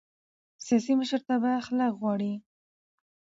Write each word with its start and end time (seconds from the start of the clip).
سیاسي 0.65 0.93
مشرتابه 0.99 1.49
اخلاق 1.61 1.93
غواړي 2.01 2.33